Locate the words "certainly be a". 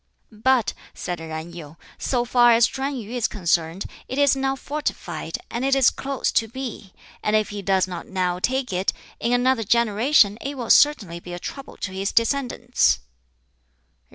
10.71-11.39